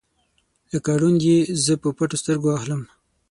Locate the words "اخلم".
2.57-2.81